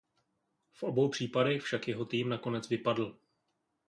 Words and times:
V 0.73 0.83
obou 0.83 1.09
případech 1.09 1.61
však 1.61 1.87
jeho 1.87 2.05
tým 2.05 2.29
nakonec 2.29 2.69
vypadl. 2.69 3.17